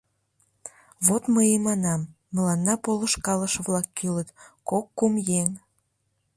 —Вот 1.05 1.23
мый 1.33 1.47
и 1.57 1.59
манам: 1.67 2.01
мыланна 2.33 2.75
полышкалыше-влак 2.83 3.87
кӱлыт, 3.97 4.29
кок-кум 4.69 5.13
еҥ. 5.41 5.49